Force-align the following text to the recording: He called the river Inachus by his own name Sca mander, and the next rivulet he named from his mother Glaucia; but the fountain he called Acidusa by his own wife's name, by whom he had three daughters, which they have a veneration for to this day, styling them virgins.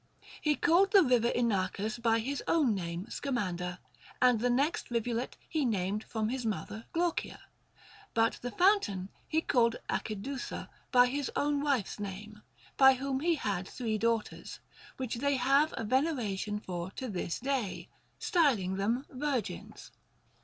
He 0.41 0.55
called 0.55 0.93
the 0.93 1.03
river 1.03 1.27
Inachus 1.29 1.99
by 2.01 2.17
his 2.17 2.41
own 2.47 2.73
name 2.73 3.07
Sca 3.11 3.31
mander, 3.31 3.77
and 4.19 4.39
the 4.39 4.49
next 4.49 4.89
rivulet 4.89 5.37
he 5.47 5.63
named 5.63 6.05
from 6.05 6.29
his 6.29 6.43
mother 6.43 6.85
Glaucia; 6.91 7.37
but 8.15 8.39
the 8.41 8.49
fountain 8.49 9.09
he 9.27 9.41
called 9.41 9.75
Acidusa 9.91 10.69
by 10.91 11.05
his 11.05 11.29
own 11.35 11.61
wife's 11.61 11.99
name, 11.99 12.41
by 12.77 12.95
whom 12.95 13.19
he 13.19 13.35
had 13.35 13.67
three 13.67 13.99
daughters, 13.99 14.59
which 14.97 15.17
they 15.17 15.35
have 15.37 15.71
a 15.77 15.83
veneration 15.83 16.59
for 16.59 16.89
to 16.95 17.07
this 17.07 17.37
day, 17.39 17.87
styling 18.17 18.77
them 18.77 19.05
virgins. 19.07 19.91